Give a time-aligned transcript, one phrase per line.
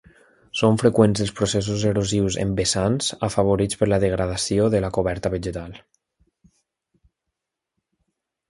[0.59, 5.79] Són freqüents els processos erosius en vessants, afavorits per la degradació de la coberta vegetal.